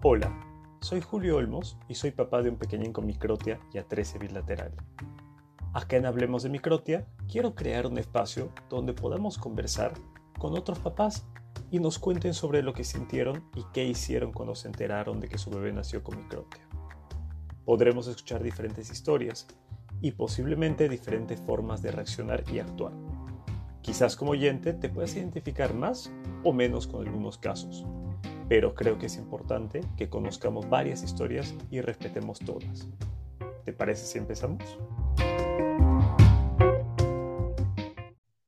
[0.00, 0.32] Hola,
[0.80, 4.70] soy Julio Olmos y soy papá de un pequeñín con microtia y A13 bilateral.
[5.72, 9.94] Acá en Hablemos de Microtia quiero crear un espacio donde podamos conversar
[10.38, 11.26] con otros papás
[11.72, 15.36] y nos cuenten sobre lo que sintieron y qué hicieron cuando se enteraron de que
[15.36, 16.62] su bebé nació con microtia.
[17.64, 19.48] Podremos escuchar diferentes historias
[20.00, 22.92] y posiblemente diferentes formas de reaccionar y actuar.
[23.82, 26.12] Quizás como oyente te puedas identificar más
[26.44, 27.84] o menos con algunos casos,
[28.48, 32.88] pero creo que es importante que conozcamos varias historias y respetemos todas.
[33.64, 34.78] ¿Te parece si empezamos?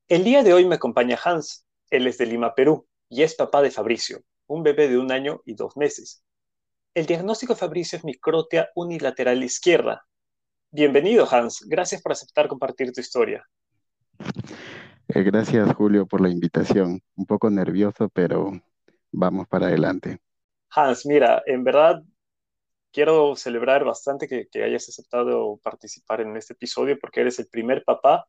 [0.09, 1.67] El día de hoy me acompaña Hans.
[1.91, 5.43] Él es de Lima, Perú, y es papá de Fabricio, un bebé de un año
[5.45, 6.25] y dos meses.
[6.95, 10.07] El diagnóstico de Fabricio es microtia unilateral izquierda.
[10.73, 11.65] Bienvenido, Hans.
[11.69, 13.45] Gracias por aceptar compartir tu historia.
[15.09, 17.01] Eh, gracias, Julio, por la invitación.
[17.17, 18.53] Un poco nervioso, pero
[19.13, 20.19] vamos para adelante.
[20.71, 22.03] Hans, mira, en verdad
[22.93, 27.85] quiero celebrar bastante que, que hayas aceptado participar en este episodio porque eres el primer
[27.85, 28.27] papá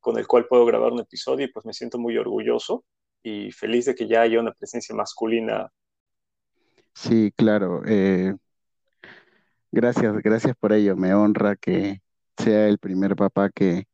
[0.00, 2.84] con el cual puedo grabar un episodio y pues me siento muy orgulloso
[3.22, 5.70] y feliz de que ya haya una presencia masculina.
[6.94, 7.82] Sí, claro.
[7.86, 8.34] eh,
[9.72, 10.96] gracias, gracias por ello.
[10.96, 12.00] Me honra que
[12.36, 13.86] sea el primer papá que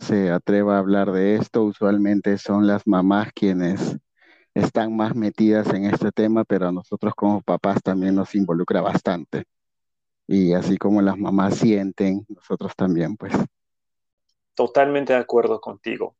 [0.00, 1.64] se atreva a hablar de esto.
[1.64, 3.98] Usualmente son las mamás quienes
[4.54, 9.44] están más metidas en este tema, pero a nosotros como papás también nos involucra bastante.
[10.26, 13.32] Y así como las mamás sienten, nosotros también, pues.
[14.54, 16.16] Totalmente de acuerdo contigo.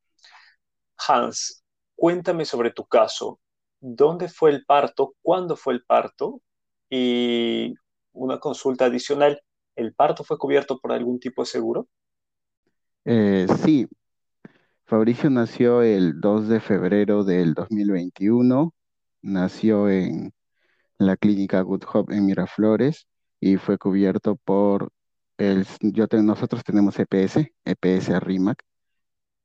[1.09, 1.63] Hans,
[1.95, 3.39] cuéntame sobre tu caso.
[3.81, 5.15] ¿Dónde fue el parto?
[5.23, 6.41] ¿Cuándo fue el parto?
[6.89, 7.75] Y
[8.13, 9.43] una consulta adicional.
[9.77, 11.89] ¿El parto fue cubierto por algún tipo de seguro?
[13.05, 13.89] Eh, sí,
[14.85, 18.75] Fabricio nació el 2 de febrero del 2021.
[19.23, 20.33] Nació en
[20.99, 23.07] la clínica Good Hope en Miraflores
[23.41, 24.91] y fue cubierto por
[25.39, 25.67] el,
[26.23, 28.63] nosotros tenemos EPS, EPS RIMAC.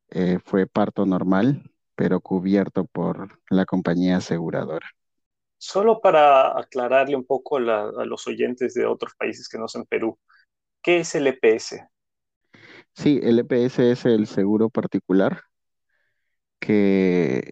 [0.09, 4.87] Eh, fue parto normal, pero cubierto por la compañía aseguradora.
[5.57, 9.85] Solo para aclararle un poco la- a los oyentes de otros países que no son
[9.85, 10.17] Perú,
[10.83, 11.87] ¿qué es el EPS?
[12.97, 15.43] Sí, el EPS es el seguro particular
[16.59, 17.51] que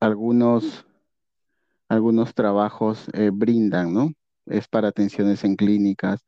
[0.00, 0.86] algunos,
[1.88, 4.12] algunos trabajos eh, brindan, ¿no?
[4.46, 6.24] Es para atenciones en clínicas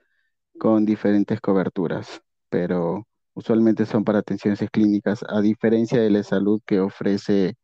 [0.58, 6.62] con diferentes coberturas, pero usualmente son para atenciones en clínicas, a diferencia de la salud
[6.66, 7.56] que ofrece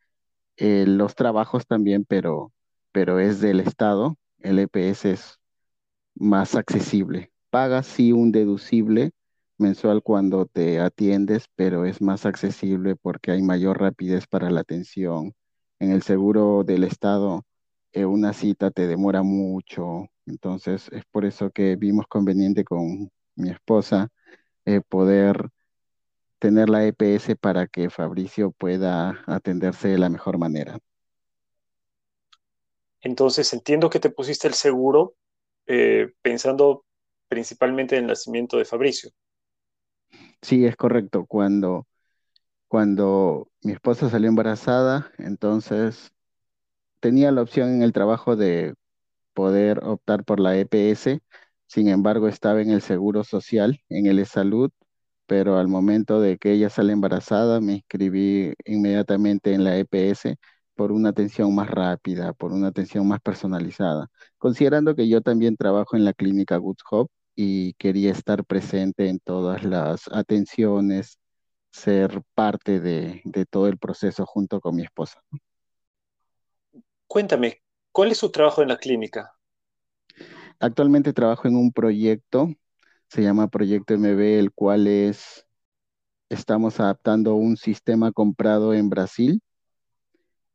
[0.59, 2.53] eh, los trabajos también, pero,
[2.93, 5.39] pero es del Estado, el EPS es
[6.15, 7.33] más accesible.
[7.51, 9.13] Pagas sí un deducible
[9.59, 15.35] mensual cuando te atiendes, pero es más accesible porque hay mayor rapidez para la atención.
[15.81, 17.45] En el seguro del Estado,
[17.93, 23.51] eh, una cita te demora mucho, entonces es por eso que vimos conveniente con mi
[23.51, 24.09] esposa
[24.65, 25.51] eh, poder
[26.39, 30.79] tener la EPS para que Fabricio pueda atenderse de la mejor manera.
[33.01, 35.15] Entonces entiendo que te pusiste el seguro
[35.67, 36.85] eh, pensando
[37.29, 39.11] principalmente en el nacimiento de Fabricio.
[40.43, 41.27] Sí, es correcto.
[41.27, 41.87] Cuando,
[42.69, 46.13] cuando mi esposa salió embarazada, entonces
[47.01, 48.75] tenía la opción en el trabajo de
[49.35, 51.21] poder optar por la EPS,
[51.67, 54.71] sin embargo estaba en el seguro social, en el salud,
[55.27, 60.37] pero al momento de que ella sale embarazada me inscribí inmediatamente en la EPS
[60.77, 64.09] por una atención más rápida, por una atención más personalizada,
[64.39, 69.21] considerando que yo también trabajo en la clínica Good Hope y quería estar presente en
[69.21, 71.21] todas las atenciones,
[71.71, 75.23] ser parte de, de todo el proceso junto con mi esposa.
[77.07, 77.63] Cuéntame,
[77.93, 79.33] ¿cuál es su trabajo en la clínica?
[80.59, 82.49] Actualmente trabajo en un proyecto,
[83.09, 85.47] se llama Proyecto MB, el cual es,
[86.29, 89.41] estamos adaptando un sistema comprado en Brasil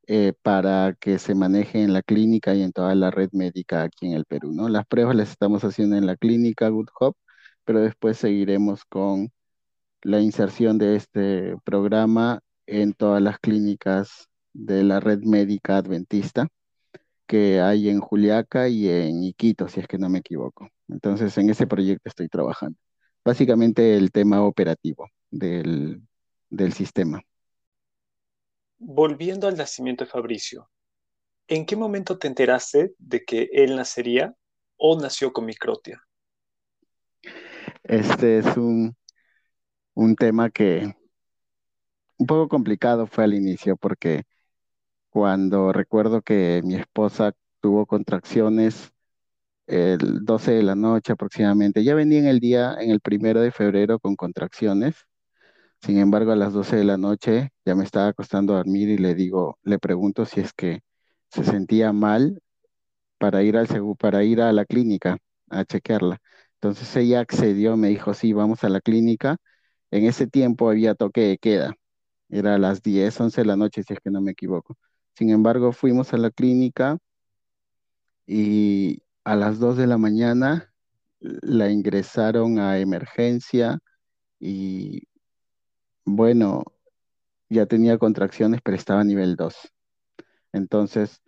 [0.07, 4.07] eh, para que se maneje en la clínica y en toda la red médica aquí
[4.07, 4.69] en el Perú, ¿no?
[4.69, 7.19] Las pruebas las estamos haciendo en la clínica Good Hope,
[7.65, 9.31] pero después seguiremos con
[10.03, 16.47] la inserción de este programa en todas las clínicas de la red médica adventista
[17.27, 20.69] que hay en Juliaca y en Iquito, si es que no me equivoco.
[20.87, 22.77] Entonces, en ese proyecto estoy trabajando.
[23.25, 26.01] Básicamente el tema operativo del,
[26.49, 27.21] del sistema.
[28.85, 30.69] Volviendo al nacimiento de Fabricio,
[31.47, 34.35] ¿en qué momento te enteraste de que él nacería
[34.77, 36.03] o nació con microtia?
[37.83, 38.95] Este es un,
[39.93, 40.93] un tema que
[42.17, 44.23] un poco complicado fue al inicio porque
[45.09, 48.91] cuando recuerdo que mi esposa tuvo contracciones,
[49.67, 51.83] el 12 de la noche aproximadamente.
[51.83, 55.05] Ya venía en el día, en el primero de febrero con contracciones.
[55.83, 58.97] Sin embargo, a las 12 de la noche ya me estaba acostando a dormir y
[58.97, 60.81] le digo, le pregunto si es que
[61.29, 62.41] se sentía mal
[63.19, 63.67] para ir al
[63.99, 65.17] para ir a la clínica
[65.49, 66.19] a chequearla.
[66.55, 69.37] Entonces ella accedió, me dijo, sí, vamos a la clínica.
[69.91, 71.75] En ese tiempo había toque de queda,
[72.29, 74.77] era a las 10 11 de la noche, si es que no me equivoco.
[75.15, 76.97] Sin embargo, fuimos a la clínica
[78.25, 80.73] y a las 2 de la mañana
[81.19, 83.79] la ingresaron a emergencia
[84.39, 85.03] y
[86.05, 86.63] bueno,
[87.49, 89.55] ya tenía contracciones, pero estaba a nivel 2.
[90.53, 91.21] Entonces,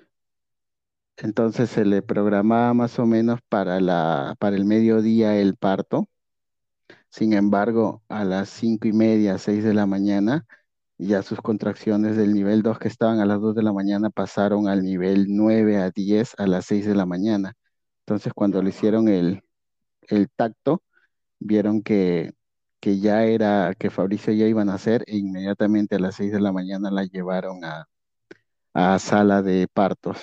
[1.17, 6.07] entonces se le programaba más o menos para la, para el mediodía el parto.
[7.09, 10.45] Sin embargo, a las cinco y media, seis de la mañana,
[10.97, 14.67] ya sus contracciones del nivel 2 que estaban a las 2 de la mañana pasaron
[14.67, 17.53] al nivel 9 a 10 a las 6 de la mañana.
[18.01, 19.43] Entonces, cuando le hicieron el,
[20.09, 20.83] el tacto,
[21.39, 22.33] vieron que,
[22.85, 26.39] que ya era, que Fabricio ya iba a nacer e inmediatamente a las 6 de
[26.39, 27.87] la mañana la llevaron a,
[28.75, 30.19] a sala de partos.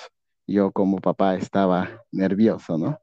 [0.47, 2.99] Yo como papá estaba nervioso, ¿no?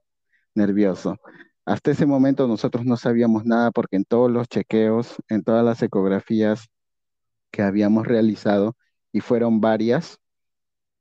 [0.55, 1.19] Nervioso.
[1.67, 5.83] Hasta ese momento nosotros no sabíamos nada porque en todos los chequeos, en todas las
[5.83, 6.69] ecografías
[7.51, 8.77] que habíamos realizado,
[9.13, 10.21] y fueron varias,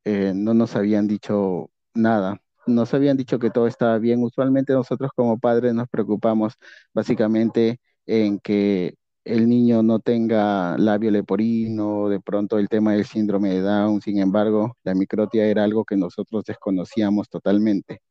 [0.06, 2.42] eh, no nos habían dicho nada.
[2.68, 4.24] Nos habían dicho que todo estaba bien.
[4.24, 6.56] Usualmente nosotros como padres nos preocupamos
[6.94, 7.80] básicamente
[8.10, 13.62] en que el niño no tenga labio leporino, de pronto el tema del síndrome de
[13.62, 14.02] Down.
[14.02, 18.02] Sin embargo, la microtia era algo que nosotros desconocíamos totalmente.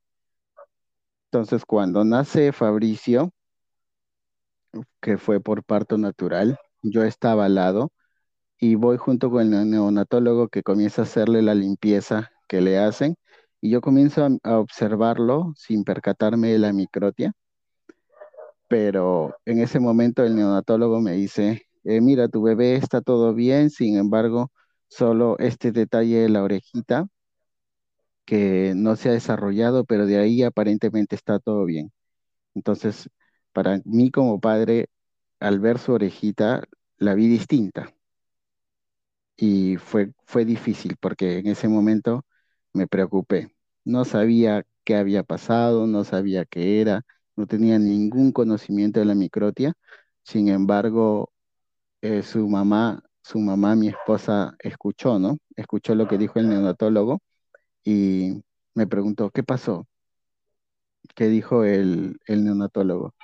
[1.31, 3.33] Entonces, cuando nace Fabricio,
[5.01, 7.93] que fue por parto natural, yo estaba al lado
[8.59, 13.17] y voy junto con el neonatólogo que comienza a hacerle la limpieza que le hacen
[13.61, 17.33] y yo comienzo a, a observarlo sin percatarme de la microtia,
[18.69, 23.71] pero en ese momento el neonatólogo me dice, "Eh, mira, tu bebé está todo bien,
[23.71, 24.53] sin embargo,
[24.89, 27.09] solo este detalle de la orejita
[28.25, 31.93] que no se ha desarrollado, pero de ahí aparentemente está todo bien.
[32.55, 33.11] Entonces,
[33.53, 34.89] para mí como padre,
[35.41, 36.65] al ver su orejita,
[36.99, 37.95] la vi distinta
[39.37, 42.25] y fue, fue difícil porque en ese momento
[42.73, 43.55] me preocupé.
[43.85, 47.05] No sabía qué había pasado, no sabía qué era,
[47.39, 49.75] no tenía ningún conocimiento de la microtia.
[50.25, 51.31] Sin embargo,
[52.03, 55.39] eh, su mamá, su mamá, mi esposa, escuchó, ¿no?
[55.57, 57.21] Escuchó lo que dijo el neonatólogo
[57.85, 58.43] y
[58.75, 59.87] me preguntó, ¿qué pasó?
[61.15, 63.15] ¿Qué dijo el, el neonatólogo?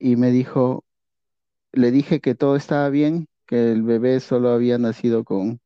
[0.00, 0.84] Y me dijo,
[1.72, 5.60] le dije que todo estaba bien, que el bebé solo había nacido con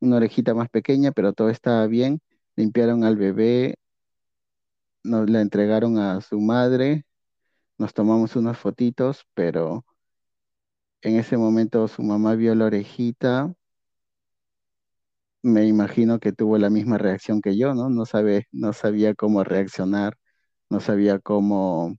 [0.00, 2.20] una orejita más pequeña, pero todo estaba bien.
[2.56, 3.76] Limpiaron al bebé,
[5.04, 7.04] nos la entregaron a su madre,
[7.78, 9.84] nos tomamos unas fotitos, pero
[11.02, 13.52] en ese momento su mamá vio la orejita,
[15.42, 17.90] me imagino que tuvo la misma reacción que yo, ¿no?
[17.90, 20.14] No sabe, no sabía cómo reaccionar,
[20.70, 21.96] no sabía cómo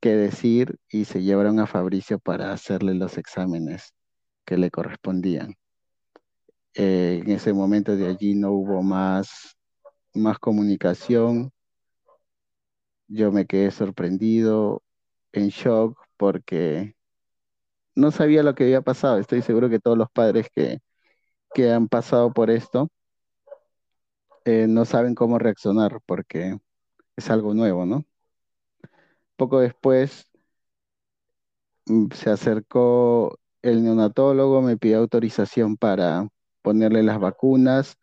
[0.00, 3.92] qué decir y se llevaron a Fabricio para hacerle los exámenes
[4.46, 5.54] que le correspondían.
[6.74, 9.56] Eh, en ese momento de allí no hubo más,
[10.14, 11.52] más comunicación.
[13.14, 14.82] Yo me quedé sorprendido,
[15.32, 16.96] en shock, porque
[17.94, 19.18] no sabía lo que había pasado.
[19.18, 20.80] Estoy seguro que todos los padres que,
[21.54, 22.88] que han pasado por esto
[24.44, 26.58] eh, no saben cómo reaccionar porque
[27.16, 28.04] es algo nuevo, ¿no?
[29.36, 30.26] Poco después
[31.86, 36.28] mm, se acercó el neonatólogo, me pidió autorización para
[36.62, 37.96] ponerle las vacunas,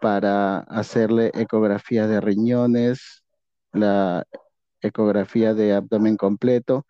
[0.00, 3.24] para hacerle ecografía de riñones,
[3.72, 4.26] la
[4.82, 6.86] ecografía de abdomen completo,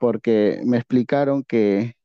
[0.00, 1.96] porque me explicaron que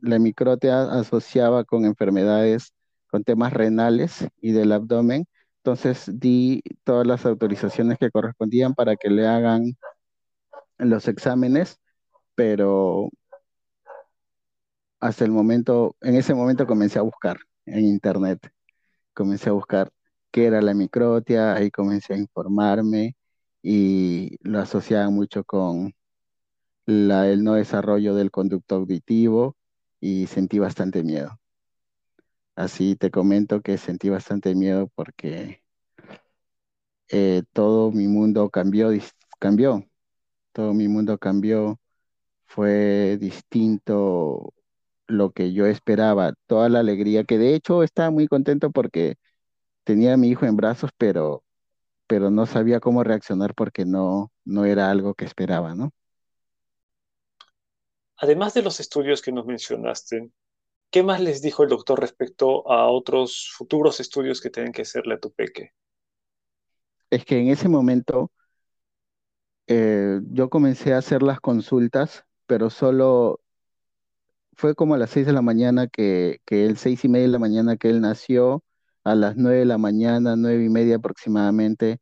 [0.00, 2.74] la microtia asociaba con enfermedades,
[3.08, 5.26] con temas renales y del abdomen.
[5.58, 9.76] Entonces di todas las autorizaciones que correspondían para que le hagan
[10.78, 11.78] los exámenes,
[12.34, 13.10] pero
[15.00, 18.50] hasta el momento, en ese momento comencé a buscar en internet,
[19.14, 19.90] comencé a buscar
[20.30, 23.16] qué era la microtia, ahí comencé a informarme
[23.62, 25.94] y lo asociaba mucho con
[26.86, 29.56] el no desarrollo del conducto auditivo
[30.00, 31.38] y sentí bastante miedo.
[32.56, 35.62] Así te comento que sentí bastante miedo porque
[37.08, 38.90] eh, todo mi mundo cambió,
[39.38, 39.84] cambió,
[40.52, 41.80] todo mi mundo cambió,
[42.46, 44.54] fue distinto
[45.08, 49.16] lo que yo esperaba, toda la alegría, que de hecho estaba muy contento porque
[49.84, 51.44] tenía a mi hijo en brazos, pero
[52.06, 55.90] pero no sabía cómo reaccionar porque no, no era algo que esperaba, ¿no?
[58.16, 60.30] Además de los estudios que nos mencionaste,
[60.90, 65.14] ¿qué más les dijo el doctor respecto a otros futuros estudios que tienen que hacerle
[65.14, 65.72] a tu peque?
[67.10, 68.32] Es que en ese momento
[69.66, 73.40] eh, yo comencé a hacer las consultas, pero solo
[74.54, 77.32] fue como a las seis de la mañana que, que el seis y media de
[77.32, 78.62] la mañana que él nació,
[79.04, 81.98] a las nueve de la mañana, nueve y media aproximadamente,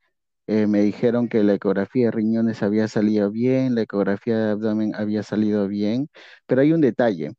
[0.47, 4.95] eh, me dijeron que la ecografía de riñones había salido bien, la ecografía de abdomen
[4.97, 6.09] había salido bien,
[6.47, 7.33] pero hay un detalle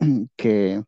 [0.36, 0.82] que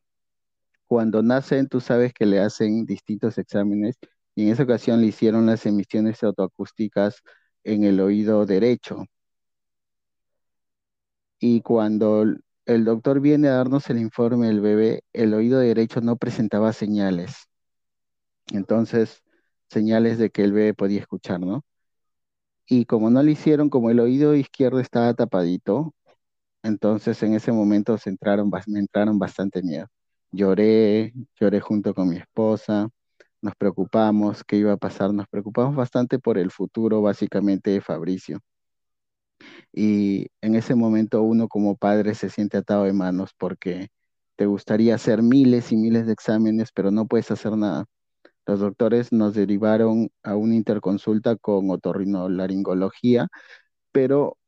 [0.87, 3.97] cuando nacen tú sabes que le hacen distintos exámenes
[4.35, 7.23] y en esa ocasión le hicieron las emisiones autoacústicas
[7.65, 9.05] en el oído derecho.
[11.39, 12.25] Y cuando
[12.67, 17.47] el doctor viene a darnos el informe del bebé, el oído derecho no presentaba señales.
[18.53, 19.23] Entonces,
[19.69, 21.65] señales de que el bebé podía escuchar, ¿no?
[22.67, 25.95] Y como no lo hicieron, como el oído izquierdo estaba tapadito,
[26.63, 29.87] entonces en ese momento entraron, me entraron bastante miedo.
[30.33, 32.89] Lloré, lloré junto con mi esposa,
[33.43, 38.41] nos preocupamos, qué iba a pasar, nos preocupamos bastante por el futuro básicamente de Fabricio.
[39.73, 43.89] Y en ese momento uno como padre se siente atado de manos porque
[44.37, 47.87] te gustaría hacer miles y miles de exámenes, pero no puedes hacer nada.
[48.47, 53.29] Los doctores nos derivaron a una interconsulta con otorrinolaringología,
[53.93, 54.39] pero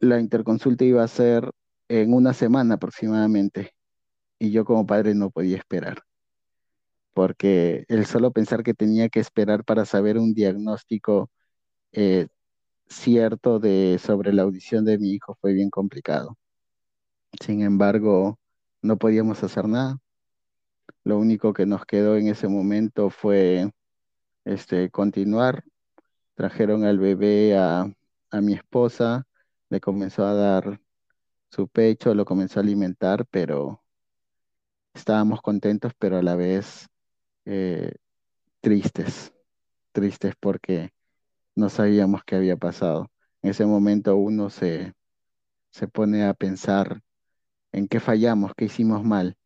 [0.00, 1.50] la interconsulta iba a ser
[1.88, 3.72] en una semana aproximadamente
[4.38, 6.02] y yo como padre no podía esperar,
[7.12, 11.30] porque el solo pensar que tenía que esperar para saber un diagnóstico
[11.92, 12.28] eh,
[12.88, 16.38] cierto de, sobre la audición de mi hijo fue bien complicado.
[17.40, 18.38] Sin embargo,
[18.82, 19.98] no podíamos hacer nada.
[21.04, 23.70] Lo único que nos quedó en ese momento fue
[24.44, 25.64] este, continuar.
[26.34, 27.90] Trajeron al bebé a,
[28.30, 29.26] a mi esposa,
[29.70, 30.80] le comenzó a dar
[31.50, 33.82] su pecho, lo comenzó a alimentar, pero
[34.94, 36.88] estábamos contentos, pero a la vez
[37.44, 37.94] eh,
[38.60, 39.32] tristes,
[39.92, 40.90] tristes porque
[41.56, 43.10] no sabíamos qué había pasado.
[43.42, 44.94] En ese momento uno se,
[45.70, 47.02] se pone a pensar
[47.72, 49.36] en qué fallamos, qué hicimos mal,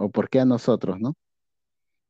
[0.00, 1.14] o por qué a nosotros, ¿no?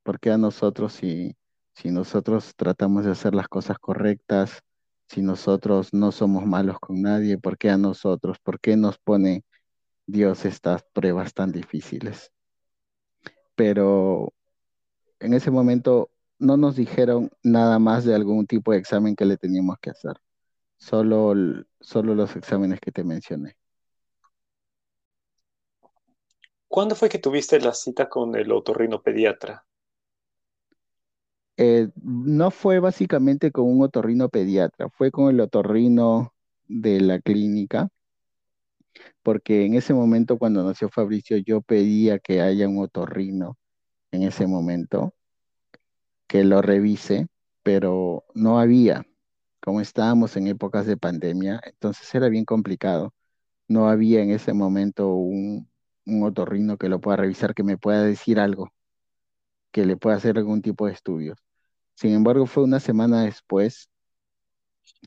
[0.05, 1.37] ¿Por qué a nosotros si,
[1.75, 4.63] si nosotros tratamos de hacer las cosas correctas,
[5.09, 8.39] si nosotros no somos malos con nadie, ¿por qué a nosotros?
[8.39, 9.45] ¿Por qué nos pone
[10.07, 12.31] Dios estas pruebas tan difíciles?
[13.57, 14.33] Pero
[15.19, 19.37] en ese momento no nos dijeron nada más de algún tipo de examen que le
[19.37, 20.15] teníamos que hacer,
[20.79, 21.35] solo,
[21.81, 23.60] solo los exámenes que te mencioné.
[26.71, 29.67] ¿Cuándo fue que tuviste la cita con el otorrinopediatra?
[31.57, 36.33] Eh, no fue básicamente con un otorrino pediatra, fue con el otorrino
[36.69, 37.89] de la clínica,
[39.25, 43.59] porque en ese momento cuando nació Fabricio yo pedía que haya un otorrino
[44.12, 45.12] en ese momento
[46.29, 47.27] que lo revise,
[47.65, 49.05] pero no había,
[49.61, 53.12] como estábamos en épocas de pandemia, entonces era bien complicado.
[53.67, 55.70] No había en ese momento un,
[56.11, 58.73] un otorrino que lo pueda revisar, que me pueda decir algo,
[59.73, 61.38] que le pueda hacer algún tipo de estudios.
[61.95, 63.90] Sin embargo, fue una semana después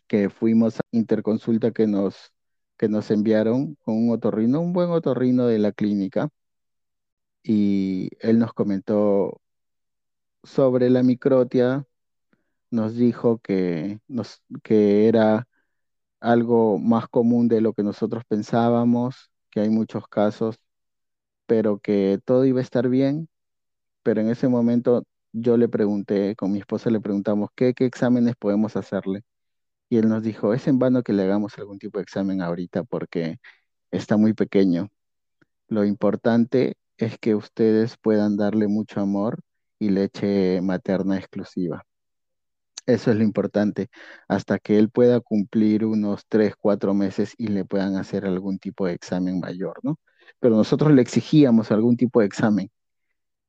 [0.07, 2.31] que fuimos a interconsulta que nos,
[2.77, 6.29] que nos enviaron con un otorrino, un buen otorrino de la clínica,
[7.43, 9.41] y él nos comentó
[10.43, 11.86] sobre la microtia,
[12.72, 15.48] nos dijo que, nos, que era
[16.19, 20.57] algo más común de lo que nosotros pensábamos, que hay muchos casos,
[21.45, 23.29] pero que todo iba a estar bien.
[24.03, 28.35] Pero en ese momento yo le pregunté, con mi esposa le preguntamos, ¿qué, qué exámenes
[28.38, 29.23] podemos hacerle?
[29.89, 32.83] Y él nos dijo, es en vano que le hagamos algún tipo de examen ahorita
[32.83, 33.39] porque
[33.91, 34.89] está muy pequeño.
[35.67, 39.41] Lo importante es que ustedes puedan darle mucho amor
[39.79, 41.85] y leche materna exclusiva.
[42.85, 43.89] Eso es lo importante,
[44.27, 48.88] hasta que él pueda cumplir unos 3, 4 meses y le puedan hacer algún tipo
[48.88, 50.00] de examen mayor, ¿no?
[50.40, 52.72] Pero nosotros le exigíamos algún tipo de examen,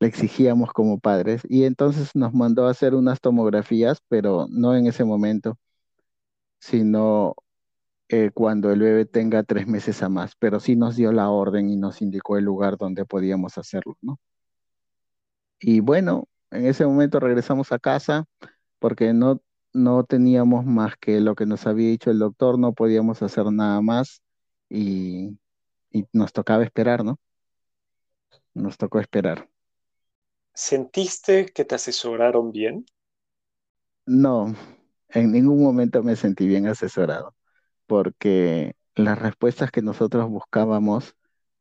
[0.01, 4.87] le exigíamos como padres y entonces nos mandó a hacer unas tomografías, pero no en
[4.87, 5.59] ese momento,
[6.59, 7.35] sino
[8.09, 11.71] eh, cuando el bebé tenga tres meses a más, pero sí nos dio la orden
[11.71, 14.19] y nos indicó el lugar donde podíamos hacerlo, ¿no?
[15.61, 18.27] Y bueno, en ese momento regresamos a casa
[18.79, 23.23] porque no, no teníamos más que lo que nos había dicho el doctor, no podíamos
[23.23, 24.23] hacer nada más
[24.69, 25.39] y,
[25.95, 27.19] y nos tocaba esperar, ¿no?
[28.53, 29.49] Nos tocó esperar.
[30.53, 32.85] ¿Sentiste que te asesoraron bien?
[34.07, 34.55] No,
[35.09, 37.35] en ningún momento me sentí bien asesorado,
[37.87, 41.15] porque las respuestas que nosotros buscábamos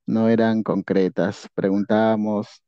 [0.05, 1.47] no eran concretas.
[1.55, 2.63] Preguntábamos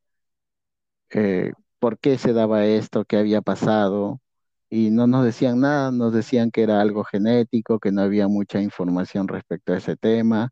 [1.09, 4.21] eh, por qué se daba esto, qué había pasado,
[4.69, 8.61] y no nos decían nada, nos decían que era algo genético, que no había mucha
[8.61, 10.51] información respecto a ese tema,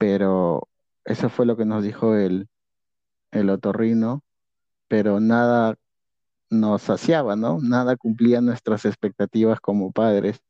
[0.00, 0.68] pero
[1.04, 2.48] eso fue lo que nos dijo el,
[3.32, 4.24] el otorrino,
[4.88, 5.76] pero nada
[6.50, 7.58] nos saciaba, ¿no?
[7.62, 10.40] Nada cumplía nuestras expectativas como padres.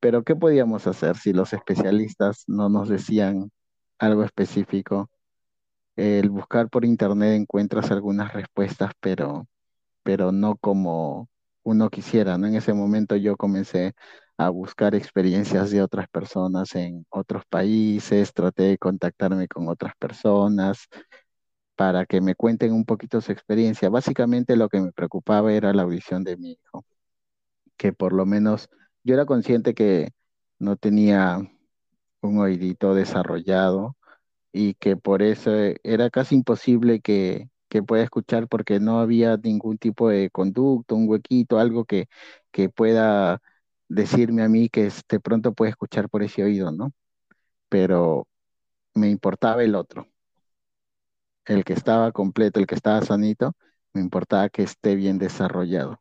[0.00, 3.50] Pero ¿qué podíamos hacer si los especialistas no nos decían
[3.98, 5.10] algo específico?
[5.96, 9.46] El buscar por internet encuentras algunas respuestas, pero,
[10.04, 11.28] pero no como
[11.64, 12.46] uno quisiera, ¿no?
[12.48, 13.94] En ese momento yo comencé
[14.38, 20.88] a buscar experiencias de otras personas en otros países, traté de contactarme con otras personas
[21.76, 23.90] para que me cuenten un poquito su experiencia.
[23.90, 26.84] Básicamente lo que me preocupaba era la audición de mi hijo,
[27.76, 28.68] que por lo menos
[29.04, 30.10] yo era consciente que
[30.58, 31.38] no tenía
[32.22, 33.96] un oídito desarrollado
[34.52, 35.52] y que por eso
[35.84, 41.08] era casi imposible que, que pueda escuchar porque no había ningún tipo de conducto, un
[41.08, 42.08] huequito, algo que,
[42.52, 43.42] que pueda
[43.88, 46.92] decirme a mí que de pronto puede escuchar por ese oído, ¿no?
[47.68, 48.28] Pero
[48.94, 50.08] me importaba el otro,
[51.46, 53.52] el que estaba completo, el que estaba sanito,
[53.94, 56.00] me importaba que esté bien desarrollado.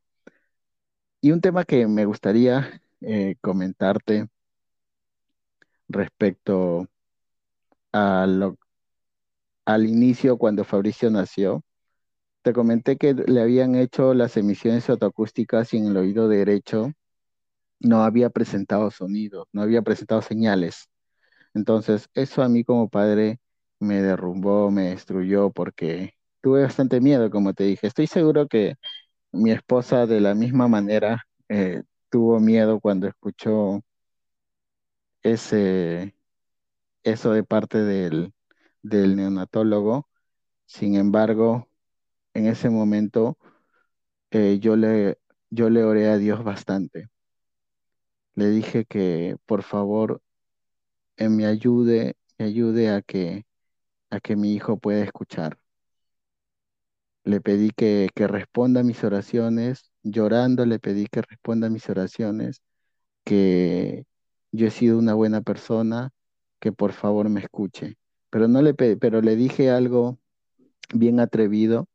[1.22, 4.28] Y un tema que me gustaría eh, comentarte
[5.88, 6.88] respecto
[7.92, 8.56] al
[9.88, 11.64] inicio cuando Fabricio nació,
[12.44, 16.92] te comenté que le habían hecho las emisiones autoacústicas y en el oído derecho
[17.86, 20.90] no había presentado sonido, no había presentado señales.
[21.54, 23.40] Entonces, eso a mí como padre
[23.80, 27.88] me derrumbó, me destruyó porque tuve bastante miedo, como te dije.
[27.88, 28.76] Estoy seguro que
[29.32, 33.82] mi esposa de la misma manera eh, tuvo miedo cuando escuchó
[35.24, 36.16] ese,
[37.04, 38.34] eso de parte del,
[38.84, 40.10] del neonatólogo.
[40.68, 41.70] Sin embargo,
[42.34, 43.38] en ese momento
[44.32, 47.10] eh, yo le, yo le oré a Dios bastante.
[48.36, 50.22] Le dije que por favor
[51.18, 53.46] eh, me ayude, me ayude a que,
[54.12, 55.60] a que mi hijo pueda escuchar.
[57.24, 61.90] Le pedí que, que responda a mis oraciones, llorando le pedí que responda a mis
[61.90, 62.62] oraciones,
[63.26, 64.06] que
[64.52, 66.12] yo he sido una buena persona,
[66.62, 67.98] que por favor me escuche.
[68.32, 70.20] Pero no le pero le dije algo
[70.94, 71.88] bien atrevido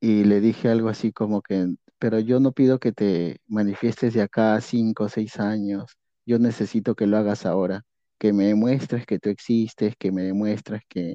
[0.00, 4.20] y le dije algo así como que, pero yo no pido que te manifiestes de
[4.20, 7.82] acá a cinco o seis años, yo necesito que lo hagas ahora,
[8.18, 11.14] que me demuestres que tú existes, que me demuestres que,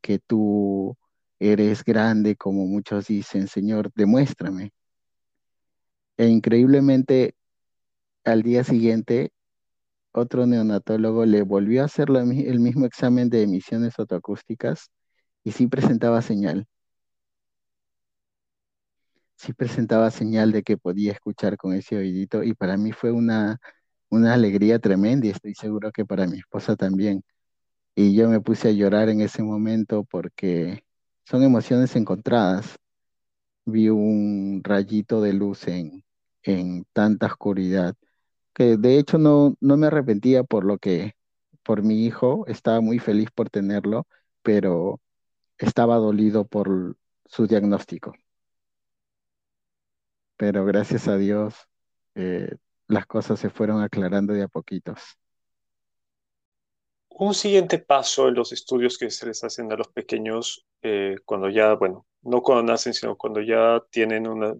[0.00, 0.96] que tú
[1.38, 4.72] eres grande, como muchos dicen, Señor, demuéstrame.
[6.16, 7.34] E increíblemente,
[8.24, 9.32] al día siguiente,
[10.12, 14.90] otro neonatólogo le volvió a hacer el mismo examen de emisiones autoacústicas
[15.44, 16.66] y sí presentaba señal.
[19.36, 23.58] Sí presentaba señal de que podía escuchar con ese oídito y para mí fue una,
[24.10, 27.22] una alegría tremenda y estoy seguro que para mi esposa también.
[27.96, 30.84] Y yo me puse a llorar en ese momento porque
[31.26, 32.76] son emociones encontradas.
[33.66, 36.04] Vi un rayito de luz en,
[36.44, 37.94] en tanta oscuridad
[38.54, 41.14] que de hecho no, no me arrepentía por lo que,
[41.64, 44.06] por mi hijo, estaba muy feliz por tenerlo,
[44.42, 45.00] pero
[45.58, 48.14] estaba dolido por su diagnóstico.
[50.42, 51.54] Pero gracias a Dios,
[52.16, 52.56] eh,
[52.88, 54.98] las cosas se fueron aclarando de a poquitos.
[57.10, 61.48] Un siguiente paso en los estudios que se les hacen a los pequeños eh, cuando
[61.48, 64.56] ya, bueno, no cuando nacen, sino cuando ya tienen una,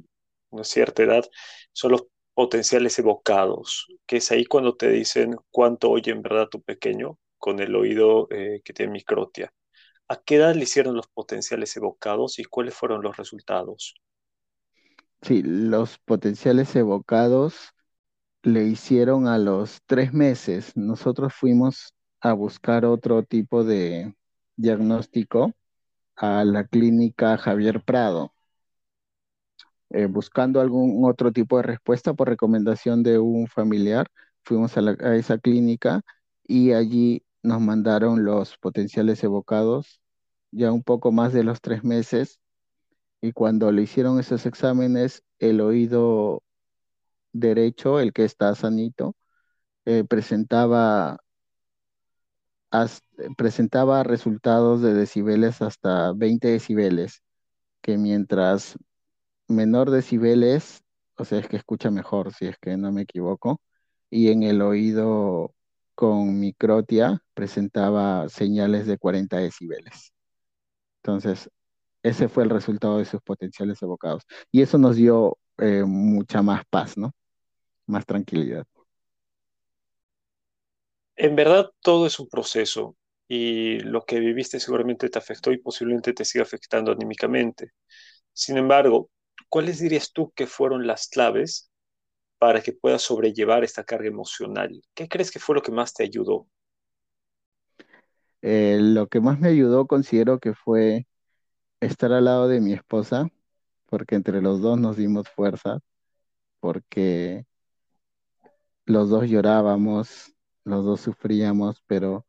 [0.63, 1.29] cierta edad,
[1.73, 6.63] son los potenciales evocados, que es ahí cuando te dicen cuánto oye en verdad tu
[6.63, 9.53] pequeño con el oído eh, que tiene microtia.
[10.07, 13.97] ¿A qué edad le hicieron los potenciales evocados y cuáles fueron los resultados?
[15.23, 17.73] Sí, los potenciales evocados
[18.43, 20.77] le hicieron a los tres meses.
[20.77, 24.15] Nosotros fuimos a buscar otro tipo de
[24.57, 25.53] diagnóstico
[26.17, 28.35] a la clínica Javier Prado.
[29.91, 34.09] Eh, buscando algún otro tipo de respuesta por recomendación de un familiar,
[34.45, 34.81] fuimos a,
[35.17, 36.03] esa clínica
[36.45, 40.01] y allí nos mandaron los potenciales evocados
[40.51, 42.41] ya un poco más de los tres meses
[43.23, 46.43] y cuando le hicieron esos exámenes, el oído
[47.33, 49.17] derecho, el que está sanito,
[49.87, 51.19] eh, presentaba,
[53.37, 57.23] presentaba resultados de decibeles hasta 20 decibeles,
[57.83, 58.77] que mientras
[59.49, 60.83] menor decibeles
[61.17, 63.61] o sea, es que escucha mejor, si es que no me equivoco,
[64.11, 65.55] y en el oído
[65.95, 70.13] con microtia presentaba señales de 40 decibeles.
[71.03, 71.51] Entonces,
[72.03, 74.25] ese fue el resultado de sus potenciales evocados.
[74.51, 77.13] Y eso nos dio eh, mucha más paz, ¿no?
[77.87, 78.67] Más tranquilidad.
[81.17, 82.97] En verdad, todo es un proceso
[83.29, 87.73] y lo que viviste seguramente te afectó y posiblemente te siga afectando anímicamente.
[88.33, 89.11] Sin embargo,
[89.49, 91.71] ¿cuáles dirías tú que fueron las claves
[92.39, 94.83] para que puedas sobrellevar esta carga emocional?
[94.95, 96.49] ¿Qué crees que fue lo que más te ayudó?
[98.41, 101.07] Eh, lo que más me ayudó considero que fue
[101.83, 103.29] estar al lado de mi esposa,
[103.87, 105.81] porque entre los dos nos dimos fuerza,
[106.61, 107.47] porque
[108.87, 110.33] los dos llorábamos,
[110.65, 112.27] los dos sufríamos, pero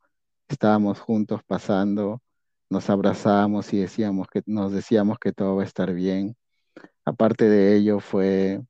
[0.48, 2.22] estábamos juntos pasando,
[2.70, 6.36] nos abrazábamos y decíamos que nos decíamos que todo va a estar bien.
[7.04, 8.60] Aparte de ello fue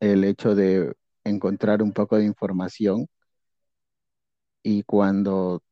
[0.00, 0.94] el hecho de
[1.24, 3.08] encontrar un poco de información
[4.62, 5.62] y cuando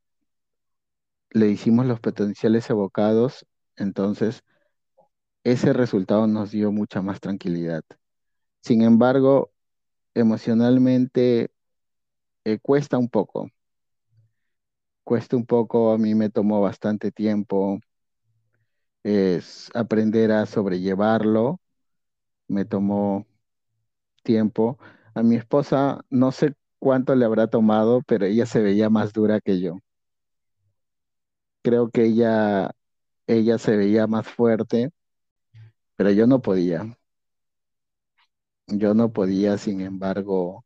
[1.30, 4.42] le hicimos los potenciales evocados, entonces
[5.44, 7.82] ese resultado nos dio mucha más tranquilidad.
[8.62, 9.52] Sin embargo,
[10.14, 11.50] emocionalmente
[12.44, 13.50] eh, cuesta un poco.
[15.04, 17.78] Cuesta un poco, a mí me tomó bastante tiempo
[19.02, 21.60] es aprender a sobrellevarlo.
[22.48, 23.26] Me tomó
[24.24, 24.78] tiempo.
[25.14, 29.40] A mi esposa no sé cuánto le habrá tomado, pero ella se veía más dura
[29.40, 29.78] que yo.
[31.62, 32.70] Creo que ella,
[33.26, 34.90] ella se veía más fuerte,
[35.96, 36.96] pero yo no podía.
[38.66, 40.64] Yo no podía, sin embargo,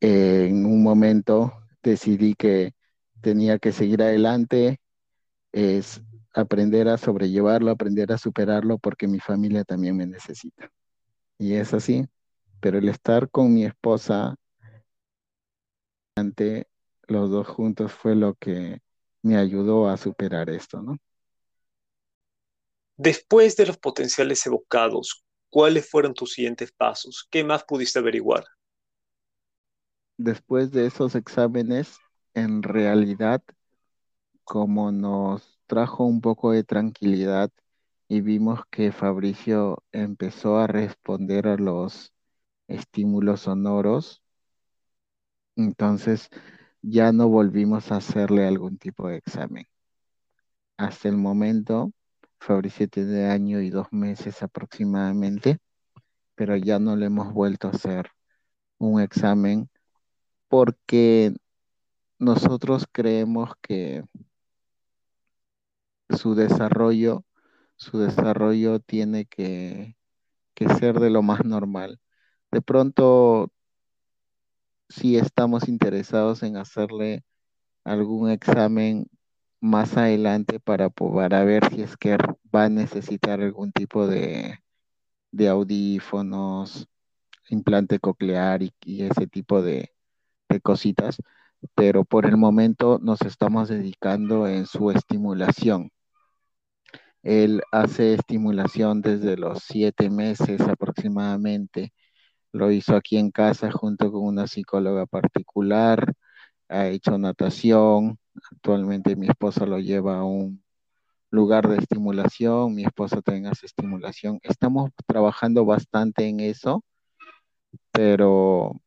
[0.00, 2.74] en un momento decidí que
[3.20, 4.80] tenía que seguir adelante,
[5.52, 6.02] es
[6.34, 10.70] aprender a sobrellevarlo, aprender a superarlo, porque mi familia también me necesita.
[11.38, 12.06] Y es así,
[12.60, 14.36] pero el estar con mi esposa
[16.16, 16.68] ante
[17.06, 18.80] los dos juntos fue lo que
[19.22, 20.98] me ayudó a superar esto, ¿no?
[22.96, 27.28] Después de los potenciales evocados, ¿cuáles fueron tus siguientes pasos?
[27.30, 28.44] ¿Qué más pudiste averiguar?
[30.16, 31.98] Después de esos exámenes,
[32.34, 33.42] en realidad,
[34.44, 37.50] como nos trajo un poco de tranquilidad
[38.08, 42.12] y vimos que Fabricio empezó a responder a los
[42.68, 44.22] estímulos sonoros,
[45.56, 46.28] entonces
[46.82, 49.66] ya no volvimos a hacerle algún tipo de examen.
[50.76, 51.92] Hasta el momento,
[52.42, 55.58] Fabricio tiene año y dos meses aproximadamente,
[56.34, 58.10] pero ya no le hemos vuelto a hacer
[58.78, 59.70] un examen
[60.48, 61.34] porque
[62.18, 64.04] nosotros creemos que
[66.10, 67.24] su desarrollo,
[67.76, 69.96] su desarrollo tiene que,
[70.54, 72.00] que ser de lo más normal.
[72.50, 73.52] De pronto,
[74.88, 77.24] si estamos interesados en hacerle
[77.84, 79.06] algún examen
[79.62, 82.18] más adelante para, para ver si es que
[82.54, 84.58] va a necesitar algún tipo de,
[85.32, 86.88] de audífonos,
[87.50, 88.72] implante coclear y,
[89.04, 89.92] ese tipo de,
[90.48, 91.18] de, cositas,
[91.76, 95.90] pero por el momento nos estamos dedicando en su estimulación.
[97.22, 101.92] Él hace estimulación desde los siete meses aproximadamente.
[102.52, 106.14] Lo hizo aquí en casa junto con una psicóloga particular.
[106.68, 108.18] Ha hecho natación.
[108.52, 110.62] Actualmente mi esposa lo lleva a un
[111.30, 112.74] lugar de estimulación.
[112.74, 114.38] Mi esposa también hace estimulación.
[114.42, 116.84] Estamos trabajando bastante en eso,
[117.90, 118.80] pero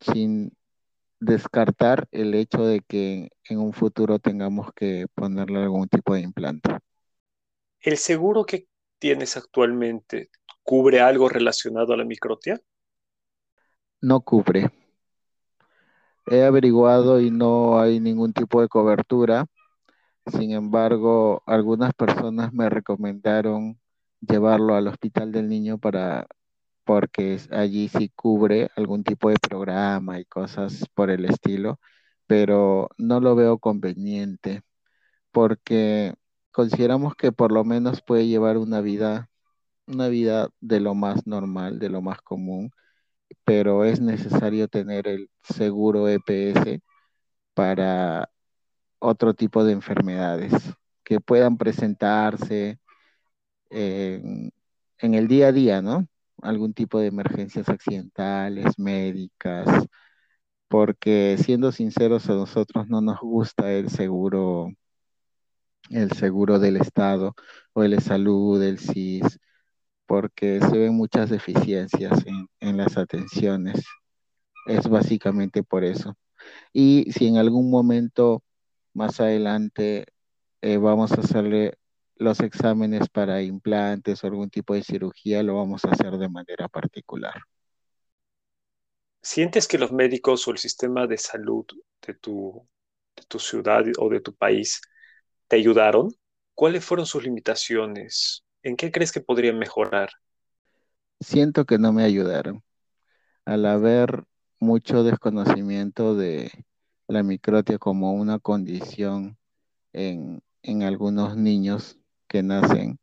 [0.00, 0.52] sin
[1.20, 6.78] descartar el hecho de que en un futuro tengamos que ponerle algún tipo de implante.
[7.80, 8.66] ¿El seguro que
[8.98, 10.30] tienes actualmente
[10.62, 12.60] cubre algo relacionado a la microtia?
[14.00, 14.70] No cubre.
[16.26, 19.46] He averiguado y no hay ningún tipo de cobertura.
[20.26, 23.80] Sin embargo, algunas personas me recomendaron
[24.20, 26.26] llevarlo al hospital del niño para
[26.84, 31.80] porque allí sí cubre algún tipo de programa y cosas por el estilo,
[32.26, 34.62] pero no lo veo conveniente
[35.32, 36.14] porque
[36.52, 39.30] consideramos que por lo menos puede llevar una vida,
[39.86, 42.70] una vida de lo más normal, de lo más común,
[43.44, 46.80] pero es necesario tener el seguro EPS
[47.54, 48.30] para
[48.98, 50.52] otro tipo de enfermedades
[51.04, 52.78] que puedan presentarse
[53.70, 54.52] en,
[55.00, 56.06] el día a día, ¿no?
[56.42, 59.86] Algún tipo de emergencias accidentales, médicas,
[60.68, 64.70] porque siendo sinceros a nosotros no nos gusta el seguro
[65.90, 67.34] el seguro del Estado
[67.74, 69.38] o el de salud, el CIS,
[70.12, 72.22] porque se ven muchas deficiencias
[72.60, 73.82] en, las atenciones.
[74.66, 76.18] Es básicamente por eso.
[76.70, 78.42] Y si en algún momento
[78.92, 80.04] más adelante
[80.60, 81.78] eh, vamos a hacerle
[82.16, 86.68] los exámenes para implantes o algún tipo de cirugía, lo vamos a hacer de manera
[86.68, 87.40] particular.
[89.22, 91.64] ¿Sientes que los médicos o el sistema de salud
[92.06, 92.68] de tu,
[93.16, 94.82] de tu ciudad o de tu país
[95.48, 96.14] te ayudaron?
[96.54, 98.41] ¿Cuáles fueron sus limitaciones?
[98.62, 100.10] ¿En qué crees que podrían mejorar?
[101.20, 102.62] Siento que no me ayudaron.
[103.44, 104.24] Al haber
[104.60, 106.52] mucho desconocimiento de
[107.08, 109.38] la microtia como una condición
[109.92, 111.98] en, en algunos niños
[112.28, 112.98] que nacen,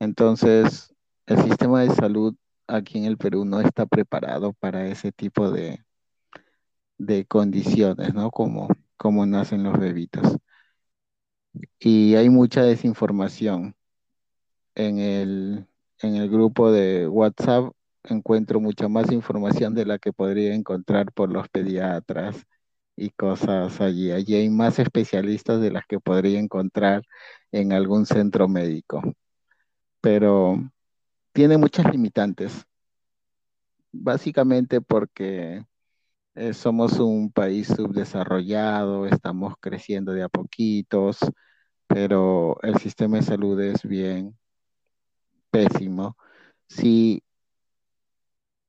[0.00, 0.94] entonces
[1.26, 2.36] el sistema de salud
[2.66, 5.84] aquí en el Perú no está preparado para ese tipo de,
[6.98, 8.30] de condiciones, ¿no?
[8.30, 10.38] Como, como nacen los bebitos.
[11.78, 13.74] Y hay mucha desinformación.
[14.74, 15.66] En el,
[16.00, 17.72] en el grupo de WhatsApp
[18.04, 22.44] encuentro mucha más información de la que podría encontrar por los pediatras
[22.96, 24.10] y cosas allí.
[24.12, 27.02] Allí hay más especialistas de las que podría encontrar
[27.52, 29.02] en algún centro médico.
[30.00, 30.58] Pero
[31.32, 32.66] tiene muchas limitantes,
[33.92, 35.64] básicamente porque
[36.34, 41.18] eh, somos un país subdesarrollado, estamos creciendo de a poquitos,
[41.88, 44.36] pero el sistema de salud es bien
[45.52, 46.16] pésimo.
[46.68, 47.22] Si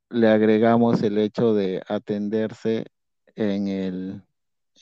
[0.10, 2.86] le agregamos el hecho de atenderse
[3.36, 4.24] en el,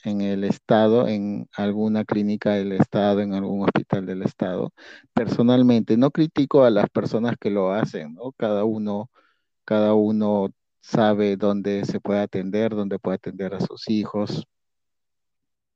[0.04, 4.72] en el Estado, en alguna clínica del Estado, en algún hospital del Estado.
[5.14, 8.32] Personalmente, no critico a las personas que lo hacen, ¿no?
[8.32, 9.10] Cada uno,
[9.64, 14.46] cada uno sabe dónde se puede atender, dónde puede atender a sus hijos,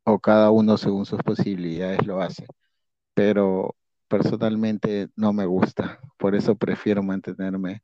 [0.05, 2.47] o cada uno según sus posibilidades lo hace.
[3.15, 3.77] Pero
[4.09, 7.83] personalmente no me gusta, por eso prefiero mantenerme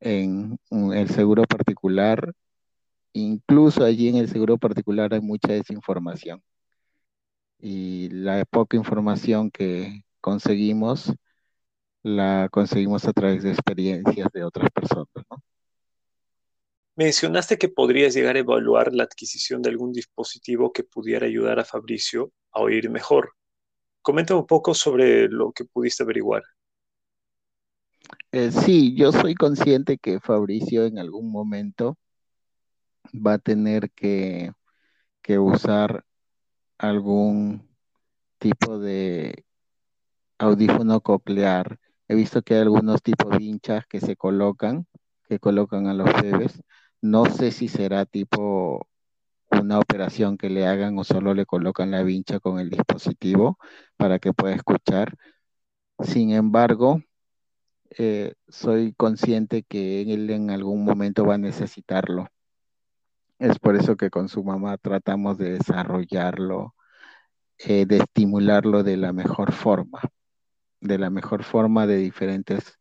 [0.00, 2.32] en el seguro particular
[3.16, 6.42] Incluso allí en el seguro particular hay mucha desinformación.
[7.58, 11.14] Y la poca información que conseguimos,
[12.02, 15.08] la conseguimos a través de experiencias de otras personas.
[16.94, 21.64] Mencionaste que podrías llegar a evaluar la adquisición de algún dispositivo que pudiera ayudar a
[21.64, 23.35] Fabricio a oír mejor.
[24.06, 26.44] Comenta un poco sobre lo que pudiste averiguar.
[28.30, 31.98] Eh, sí, yo soy consciente que Fabricio en algún momento
[33.14, 34.52] va a tener que,
[35.40, 36.04] usar
[36.78, 37.68] algún
[38.38, 39.44] tipo de
[40.38, 41.80] audífono coclear.
[42.06, 44.86] He visto que hay algunos tipos vinchas que se colocan,
[45.28, 46.62] que colocan a los bebés.
[47.00, 48.86] No sé si será tipo
[49.60, 53.58] una operación que le hagan o solo le colocan la vincha con el dispositivo
[53.96, 55.16] para que pueda escuchar.
[56.00, 57.00] Sin embargo,
[57.90, 62.28] eh, soy consciente que él en algún momento va a necesitarlo.
[63.38, 66.74] Es por eso que con su mamá tratamos de desarrollarlo,
[67.58, 70.00] eh, de estimularlo de la mejor forma,
[70.80, 72.78] de la mejor forma de diferentes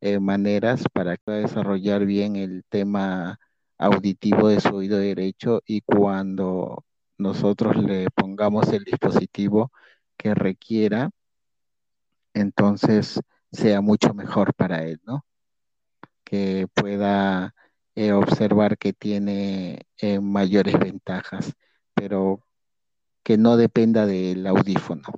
[0.00, 3.38] eh, maneras para desarrollar bien el tema
[3.78, 6.84] auditivo de su oído derecho y cuando
[7.16, 9.72] nosotros le pongamos el dispositivo
[10.16, 11.10] que requiera,
[12.34, 13.20] entonces
[13.52, 15.24] sea mucho mejor para él, ¿no?
[16.24, 17.54] Que pueda
[17.94, 21.54] eh, observar que tiene eh, mayores ventajas,
[21.94, 22.44] pero
[23.22, 25.08] que no dependa del audífono.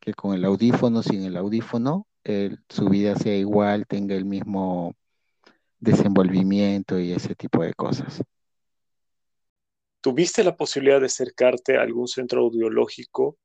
[0.00, 2.06] Que con el audífono, sin el audífono,
[2.68, 4.94] su vida sea igual, tenga el mismo
[5.80, 8.22] desenvolvimiento y ese tipo de cosas.
[10.00, 13.36] ¿Tuviste la posibilidad de acercarte a algún centro audiológico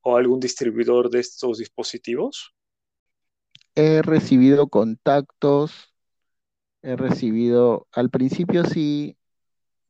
[0.00, 2.54] o algún distribuidor de estos dispositivos?
[3.74, 5.92] He recibido contactos
[6.82, 9.16] he recibido, al principio sí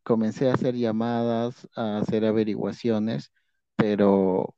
[0.03, 3.33] comencé a hacer llamadas, a hacer averiguaciones,
[3.77, 4.55] pero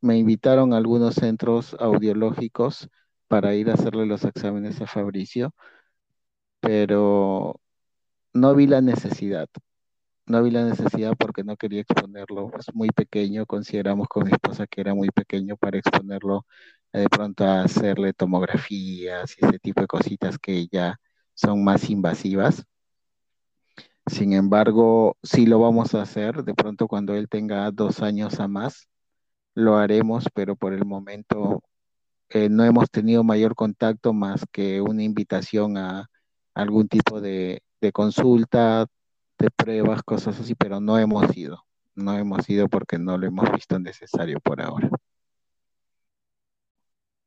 [0.00, 2.88] me invitaron a algunos centros audiológicos
[3.28, 5.54] para ir a hacerle los exámenes a Fabricio,
[6.62, 7.60] pero
[8.34, 9.48] no vi la necesidad.
[10.26, 12.50] No vi la necesidad porque no quería exponerlo.
[12.58, 16.46] Es muy pequeño, consideramos con mi esposa que era muy pequeño para exponerlo
[16.92, 20.98] eh, de pronto a hacerle tomografías y ese tipo de cositas que ya
[21.34, 22.64] son más invasivas.
[24.06, 26.44] Sin embargo, sí lo vamos a hacer.
[26.44, 28.88] De pronto, cuando él tenga dos años a más,
[29.54, 31.62] lo haremos, pero por el momento
[32.30, 36.08] eh, no hemos tenido mayor contacto más que una invitación a
[36.54, 38.86] algún tipo de, de consulta,
[39.38, 41.64] de pruebas, cosas así, pero no hemos ido.
[41.94, 44.88] No hemos ido porque no lo hemos visto necesario por ahora.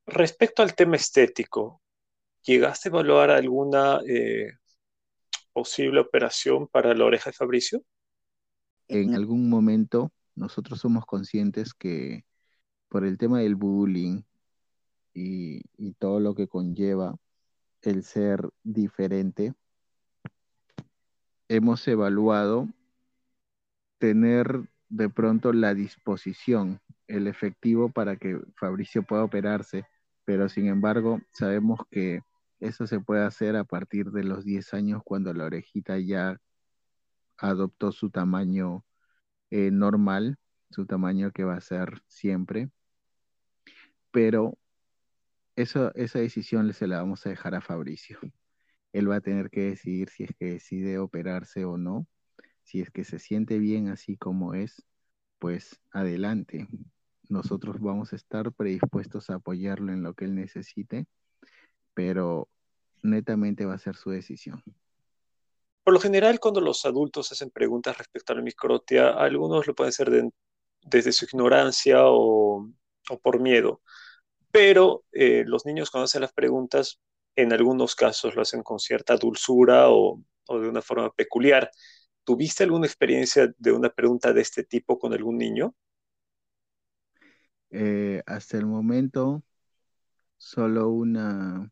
[0.07, 1.81] Respecto al tema estético,
[2.43, 4.53] ¿llegaste a evaluar alguna eh,
[5.51, 7.83] posible operación para la oreja de Fabricio?
[8.87, 12.23] En algún momento nosotros somos conscientes que
[12.87, 14.21] por el tema del bullying
[15.13, 17.15] y, y todo lo que conlleva
[17.87, 19.53] el ser diferente,
[21.47, 22.67] hemos evaluado
[23.97, 29.85] tener de pronto la disposición, el efectivo para que Fabricio pueda operarse,
[30.25, 32.21] pero sin embargo sabemos que
[32.59, 36.39] eso se puede hacer a partir de los 10 años cuando la orejita ya
[37.37, 38.85] adoptó su tamaño
[39.51, 40.37] eh, normal,
[40.69, 42.69] su tamaño que va a ser siempre.
[44.11, 44.57] Pero
[45.55, 48.19] eso, esa decisión se la vamos a dejar a Fabricio.
[48.93, 52.07] Él va a tener que decidir si es que decide operarse o no.
[52.63, 54.85] Si es que se siente bien así como es,
[55.39, 56.67] pues adelante.
[57.29, 61.05] Nosotros vamos a estar predispuestos a apoyarlo en lo que él necesite,
[61.93, 62.47] pero
[63.03, 64.63] netamente va a ser su decisión.
[65.83, 69.89] Por lo general, cuando los adultos hacen preguntas respecto a la microtia, algunos lo pueden
[69.89, 70.31] hacer
[70.81, 72.67] desde su ignorancia o,
[73.21, 73.81] por miedo,
[74.55, 77.01] pero eh, los niños cuando hacen las preguntas,
[77.35, 81.69] en algunos casos lo hacen con cierta dulzura o, de una forma peculiar.
[82.23, 85.75] ¿Tuviste alguna experiencia de una pregunta de este tipo con algún niño?
[87.69, 89.43] Eh, hasta el momento,
[90.37, 91.69] solo una,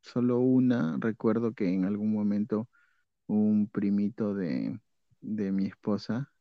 [0.00, 2.68] solo una, recuerdo que en algún momento
[3.28, 4.80] un primito de,
[5.20, 6.32] mi esposa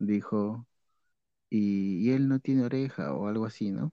[0.00, 0.66] dijo,
[1.56, 3.92] y, él no tiene oreja o algo así, ¿no?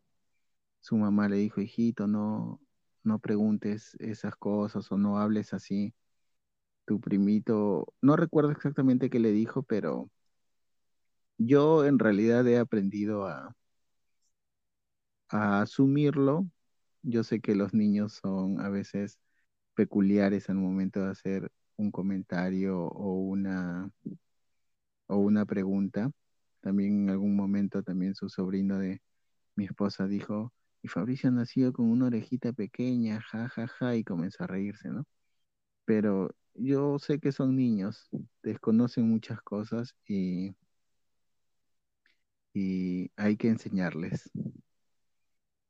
[0.82, 2.62] Su mamá le dijo, hijito, no,
[3.04, 5.93] no preguntes esas cosas o no hables así.
[6.86, 10.10] Tu primito, no recuerdo exactamente qué le dijo, pero
[11.38, 13.56] yo en realidad he aprendido a,
[15.30, 16.45] a asumirlo
[17.04, 19.19] yo sé que los niños son a veces
[19.76, 23.91] peculiares al momento de hacer un comentario o una,
[25.08, 26.12] o una pregunta.
[26.62, 29.02] También en algún momento también su sobrino de
[29.56, 34.04] mi esposa dijo, y Fabricio ha nacido con una orejita pequeña, ja, ja, ja, y
[34.04, 35.06] comenzó a reírse, ¿no?
[35.86, 38.10] Pero yo sé que son niños,
[38.43, 40.56] desconocen muchas cosas y,
[42.54, 44.32] y hay que enseñarles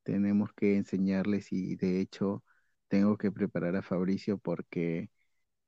[0.04, 2.44] tenemos que enseñarles y de hecho
[2.88, 5.10] tengo que preparar a Fabricio porque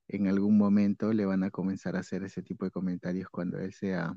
[0.07, 3.73] en algún momento le van a comenzar a hacer ese tipo de comentarios cuando él
[3.73, 4.13] sea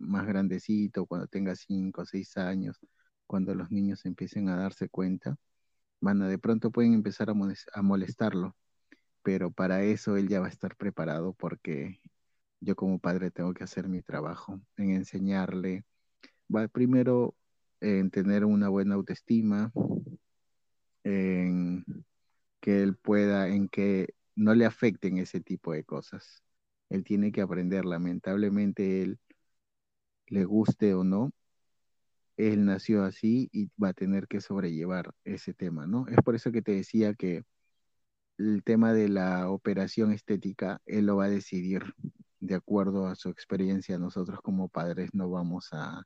[0.00, 2.78] más grandecito, cuando tenga cinco o seis años,
[3.26, 5.36] cuando los niños empiecen a darse cuenta,
[6.00, 8.56] van a de pronto pueden empezar a molestarlo,
[9.22, 12.00] pero para eso él ya va a estar preparado porque
[12.60, 15.84] yo como padre tengo que hacer mi trabajo en enseñarle.
[16.54, 17.34] Va primero
[17.80, 19.72] en tener una buena autoestima,
[21.04, 21.84] en
[22.60, 26.42] que él pueda, en que no le afecten ese tipo de cosas.
[26.90, 29.18] Él tiene que aprender, lamentablemente, él
[30.28, 31.32] le guste o no,
[32.36, 36.06] él nació así y va a tener que sobrellevar ese tema, ¿no?
[36.08, 37.44] Es por eso que te decía que
[38.38, 41.94] el tema de la operación estética, él lo va a decidir
[42.40, 43.98] de acuerdo a su experiencia.
[43.98, 46.04] Nosotros como padres no vamos a,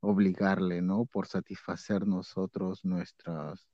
[0.00, 1.06] obligarle, ¿no?
[1.06, 3.68] Por satisfacer nosotros nuestros,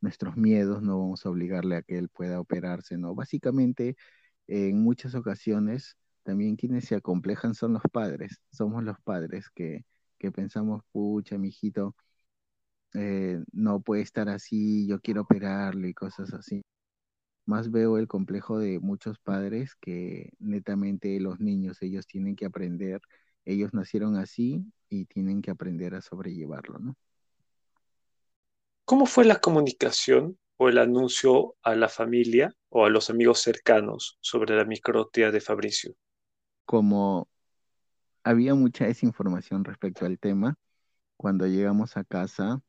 [0.00, 3.14] nuestros miedos, no vamos a obligarle a que él pueda operarse, ¿no?
[3.14, 3.96] Básicamente,
[4.46, 9.84] en muchas ocasiones, también quienes se acomplejan son los padres, somos los padres que,
[10.18, 11.94] que pensamos, pucha, mi hijito,
[12.94, 16.62] eh, no puede estar así, yo quiero operarle y cosas así.
[17.46, 23.00] Más veo el complejo de muchos padres que netamente los niños, ellos tienen que aprender
[23.44, 26.96] ellos nacieron así y tienen que aprender a sobrellevarlo, ¿no?
[28.84, 34.18] ¿Cómo fue la comunicación o el anuncio a la familia o a los amigos cercanos
[34.20, 35.94] sobre la microtia de Fabricio?
[36.66, 37.28] Como
[38.24, 40.56] había mucha desinformación respecto al tema,
[41.16, 42.62] cuando llegamos a casa,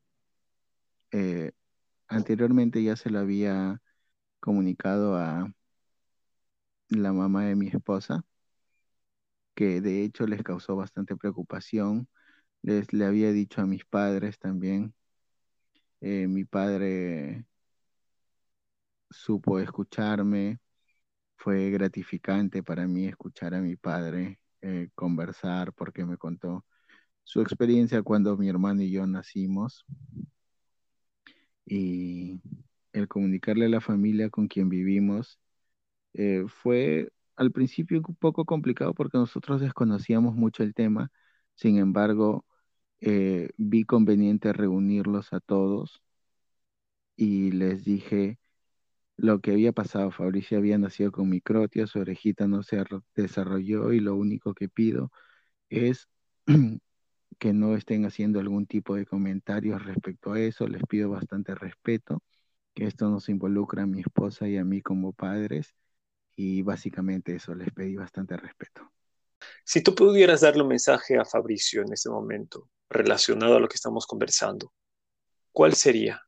[1.12, 1.52] eh,
[2.08, 3.80] anteriormente ya se lo había
[4.40, 5.52] comunicado a
[6.88, 8.24] la mamá de mi esposa,
[9.54, 12.08] que de hecho les causó bastante preocupación.
[12.62, 14.94] Les le había dicho a mis padres también.
[16.00, 17.44] Eh, mi padre
[19.10, 20.58] supo escucharme.
[21.46, 26.64] Fue gratificante para mí escuchar a mi padre eh, conversar porque me contó
[27.22, 29.86] su experiencia cuando mi hermano y yo nacimos.
[31.64, 32.40] Y
[32.92, 35.38] el comunicarle a la familia con quien vivimos
[36.14, 41.12] eh, fue al principio un poco complicado porque nosotros desconocíamos mucho el tema,
[41.54, 42.44] sin embargo,
[43.00, 46.02] eh, vi conveniente reunirlos a todos
[47.16, 48.38] y les dije
[49.16, 50.10] lo que había pasado.
[50.10, 55.10] Fabricio había nacido con microtia, su orejita no se desarrolló y lo único que pido
[55.70, 56.08] es
[57.38, 60.66] que no estén haciendo algún tipo de comentarios respecto a eso.
[60.68, 62.22] Les pido bastante respeto,
[62.74, 65.74] que esto nos involucra a mi esposa y a mí como padres.
[66.36, 68.92] Y básicamente eso, les pedí bastante respeto.
[69.64, 73.76] Si tú pudieras darle un mensaje a Fabricio en este momento relacionado a lo que
[73.76, 74.72] estamos conversando,
[75.52, 76.22] ¿cuál sería?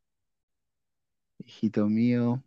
[1.45, 2.43] Hijito mío,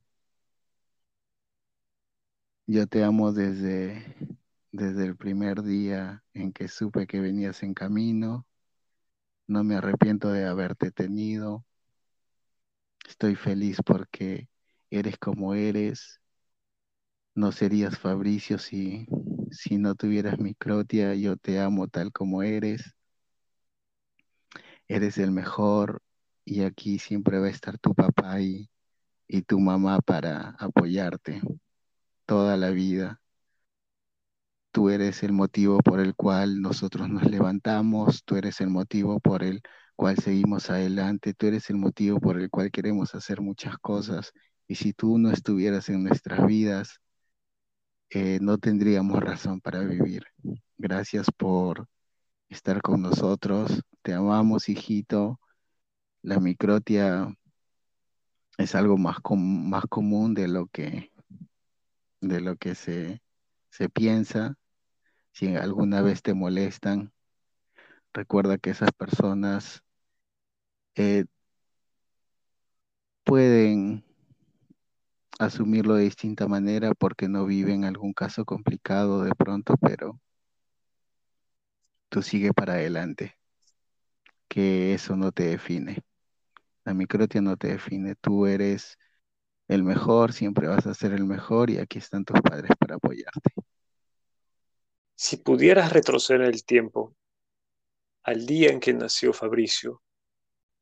[2.66, 4.16] yo te amo desde,
[4.70, 8.46] desde el primer día en que supe que venías en camino.
[9.46, 11.64] No me arrepiento de haberte tenido.
[13.08, 14.48] Estoy feliz porque
[14.90, 16.20] eres como eres.
[17.34, 19.06] No serías Fabricio si,
[19.50, 21.14] si no tuvieras microtia.
[21.14, 22.94] Yo te amo tal como eres.
[24.88, 26.00] Eres el mejor
[26.44, 28.70] y aquí siempre va a estar tu papá y,
[29.28, 31.40] y tu mamá para apoyarte
[32.26, 33.20] toda la vida.
[34.70, 39.42] Tú eres el motivo por el cual nosotros nos levantamos, tú eres el motivo por
[39.42, 39.60] el
[39.96, 44.32] cual seguimos adelante, tú eres el motivo por el cual queremos hacer muchas cosas.
[44.66, 47.00] Y si tú no estuvieras en nuestras vidas,
[48.10, 50.24] eh, no tendríamos razón para vivir.
[50.78, 51.88] Gracias por
[52.48, 53.82] estar con nosotros.
[54.02, 55.40] Te amamos, hijito.
[56.22, 57.34] La microtia
[58.58, 61.11] es algo más, más común de lo que
[62.22, 63.20] de lo que se,
[63.92, 64.56] piensa.
[65.32, 67.12] Si alguna vez te molestan,
[68.14, 69.82] recuerda que esas personas
[70.94, 71.24] eh,
[73.24, 74.04] pueden
[75.38, 80.20] asumirlo de distinta manera porque no viven algún caso complicado de pronto, pero
[82.08, 83.36] tú sigue para adelante,
[84.48, 86.02] que eso no te define.
[86.84, 88.98] La microtia no te define, tú eres
[89.68, 93.52] el mejor, siempre vas a ser el mejor y aquí están tus padres para apoyarte.
[95.14, 97.14] Si pudieras retroceder el tiempo
[98.24, 100.02] al día en que nació Fabricio,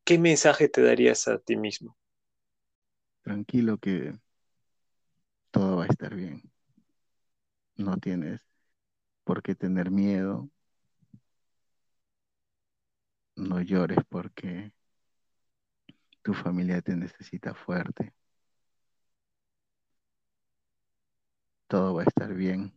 [0.05, 1.97] ¿qué mensaje te darías a ti mismo?
[3.22, 4.18] Tranquilo que
[5.51, 6.43] todo va a estar bien.
[7.76, 8.41] No tienes
[9.24, 10.51] por qué tener miedo.
[13.37, 14.72] No llores porque
[16.22, 18.12] tu familia te necesita fuerte.
[21.71, 22.73] Todo va a estar bien.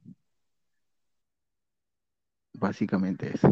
[2.53, 3.51] Básicamente eso.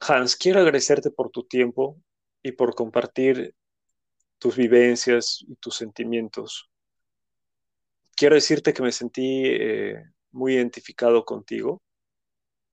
[0.00, 2.00] Hans, quiero agradecerte por tu tiempo
[2.42, 3.54] y por compartir
[4.38, 6.70] tus vivencias y tus sentimientos.
[8.16, 11.82] Quiero decirte que me sentí eh, muy identificado contigo.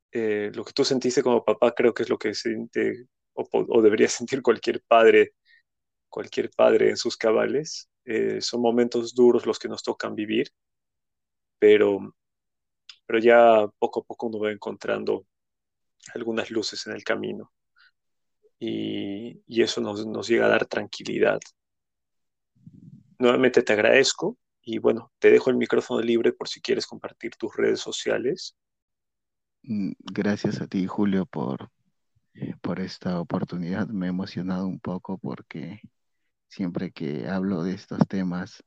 [0.09, 4.07] Eh, lo que tú sentiste como papá creo que es lo que siente o, debería
[4.07, 5.33] sentir cualquier padre,
[6.07, 7.89] cualquier padre en sus cabales.
[8.05, 10.49] Eh, son momentos duros los que nos tocan vivir
[11.63, 12.13] pero,
[13.05, 15.25] pero ya poco a poco uno va encontrando
[16.13, 17.53] algunas luces en el camino
[18.59, 21.39] y, eso nos, nos llega a dar tranquilidad.
[23.17, 27.55] Nuevamente te agradezco y bueno, te dejo el micrófono libre por si quieres compartir tus
[27.55, 28.57] redes sociales.
[29.61, 31.69] Mm, gracias a ti, Julio, por,
[32.59, 33.87] por esta oportunidad.
[33.87, 35.79] Me he emocionado un poco porque
[36.49, 38.61] siempre que hablo de estos temas,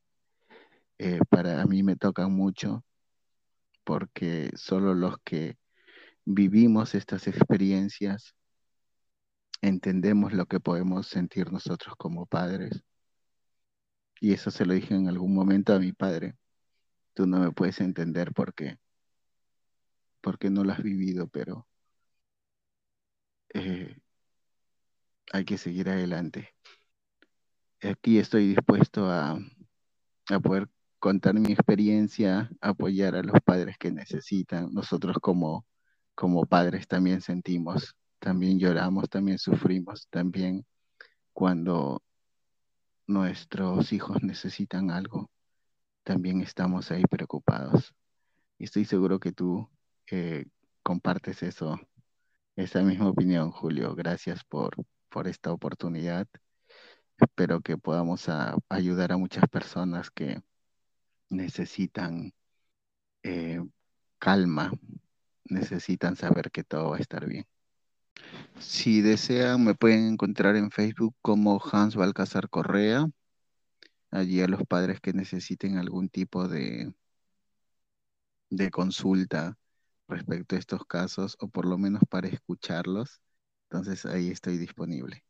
[0.98, 2.85] eh, para mí me tocan mucho
[3.86, 5.56] porque solo los que
[6.24, 8.34] vivimos estas experiencias
[9.62, 12.82] entendemos lo que podemos sentir nosotros como padres.
[14.20, 16.34] Y eso se lo dije en algún momento a mi padre.
[17.14, 18.76] Tú no me puedes entender porque,
[20.20, 21.68] porque no lo has vivido, pero
[23.54, 23.96] eh,
[25.32, 26.56] hay que seguir adelante.
[27.82, 29.38] Aquí estoy dispuesto a,
[30.28, 30.68] a poder
[30.98, 34.72] contar mi experiencia, apoyar a los padres que necesitan.
[34.72, 35.66] Nosotros como,
[36.14, 40.66] como padres también sentimos, también lloramos, también sufrimos, también
[41.32, 42.02] cuando
[43.06, 45.30] nuestros hijos necesitan algo,
[46.02, 47.94] también estamos ahí preocupados.
[48.58, 49.68] Y estoy seguro que tú
[50.10, 50.46] eh,
[50.82, 51.78] compartes eso,
[52.56, 53.94] esa misma opinión, Julio.
[53.94, 54.76] Gracias por,
[55.10, 56.26] por esta oportunidad.
[57.18, 58.26] Espero que podamos
[58.68, 60.42] ayudar a muchas personas que,
[61.30, 62.32] necesitan
[63.22, 63.60] eh,
[64.18, 64.72] calma,
[65.44, 67.46] necesitan saber que todo va a estar bien.
[68.60, 73.06] Si desean, me pueden encontrar en Facebook como Hans Balcazar Correa.
[74.10, 76.92] Allí a los padres que necesiten algún tipo de,
[78.50, 79.56] de consulta
[80.08, 83.20] respecto a estos casos, o por lo menos para escucharlos.
[83.70, 85.25] Entonces ahí estoy disponible.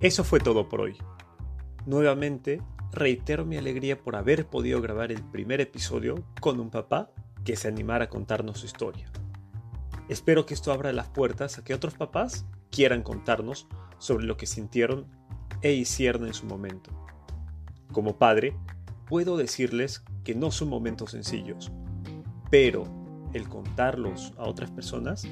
[0.00, 0.98] Eso fue todo por hoy.
[1.86, 2.60] Nuevamente,
[2.92, 7.10] reitero mi alegría por haber podido grabar el primer episodio con un papá
[7.44, 9.10] que se animara a contarnos su historia.
[10.08, 13.68] Espero que esto abra las puertas a que otros papás quieran contarnos
[13.98, 15.06] sobre lo que sintieron
[15.62, 16.90] e hicieron en su momento.
[17.90, 18.54] Como padre,
[19.08, 21.72] puedo decirles que no son momentos sencillos,
[22.50, 22.84] pero
[23.32, 25.26] el contarlos a otras personas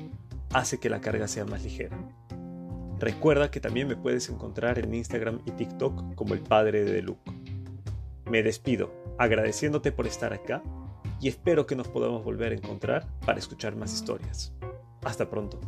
[0.53, 1.99] hace que la carga sea más ligera.
[3.05, 7.31] Recuerda que también me puedes encontrar en Instagram y TikTok como el padre de Luke.
[8.31, 10.63] Me despido agradeciéndote por estar acá
[11.21, 14.55] y espero que nos podamos volver a encontrar para escuchar más historias.
[15.03, 15.61] Hasta pronto.